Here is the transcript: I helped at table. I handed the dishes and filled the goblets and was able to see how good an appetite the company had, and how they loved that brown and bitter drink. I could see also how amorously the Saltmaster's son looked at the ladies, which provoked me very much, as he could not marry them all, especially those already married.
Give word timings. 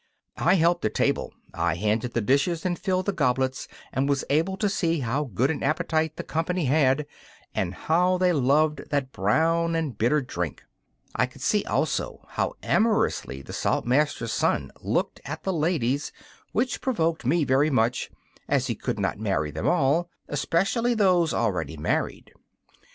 I 0.39 0.55
helped 0.55 0.83
at 0.83 0.95
table. 0.95 1.31
I 1.53 1.75
handed 1.75 2.13
the 2.15 2.21
dishes 2.21 2.65
and 2.65 2.79
filled 2.79 3.05
the 3.05 3.11
goblets 3.13 3.67
and 3.93 4.09
was 4.09 4.25
able 4.31 4.57
to 4.57 4.67
see 4.67 5.01
how 5.01 5.25
good 5.25 5.51
an 5.51 5.61
appetite 5.61 6.15
the 6.15 6.23
company 6.23 6.65
had, 6.65 7.05
and 7.53 7.75
how 7.75 8.17
they 8.17 8.33
loved 8.33 8.89
that 8.89 9.11
brown 9.11 9.75
and 9.75 9.95
bitter 9.95 10.19
drink. 10.19 10.63
I 11.15 11.27
could 11.27 11.41
see 11.43 11.63
also 11.65 12.25
how 12.29 12.55
amorously 12.63 13.43
the 13.43 13.53
Saltmaster's 13.53 14.33
son 14.33 14.71
looked 14.81 15.21
at 15.23 15.43
the 15.43 15.53
ladies, 15.53 16.11
which 16.51 16.81
provoked 16.81 17.23
me 17.23 17.43
very 17.43 17.69
much, 17.69 18.09
as 18.49 18.65
he 18.65 18.73
could 18.73 18.99
not 18.99 19.19
marry 19.19 19.51
them 19.51 19.67
all, 19.67 20.09
especially 20.29 20.95
those 20.95 21.31
already 21.31 21.77
married. 21.77 22.31